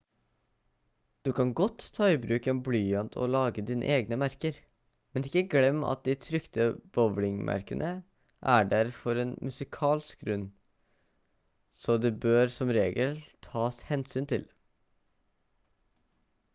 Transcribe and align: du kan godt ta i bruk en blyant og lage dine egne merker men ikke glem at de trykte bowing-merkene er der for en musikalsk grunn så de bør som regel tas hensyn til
du 1.27 1.29
kan 1.39 1.49
godt 1.57 1.83
ta 1.97 2.05
i 2.13 2.15
bruk 2.21 2.47
en 2.53 2.61
blyant 2.67 3.17
og 3.25 3.27
lage 3.33 3.63
dine 3.67 3.91
egne 3.97 4.17
merker 4.21 4.57
men 5.17 5.27
ikke 5.29 5.43
glem 5.51 5.83
at 5.91 6.01
de 6.09 6.15
trykte 6.25 6.65
bowing-merkene 6.99 7.91
er 8.55 8.67
der 8.71 8.89
for 9.03 9.21
en 9.25 9.35
musikalsk 9.51 10.25
grunn 10.25 10.47
så 11.85 11.99
de 12.07 12.13
bør 12.27 12.53
som 12.59 12.73
regel 12.81 13.23
tas 13.51 13.81
hensyn 13.93 14.31
til 14.35 14.49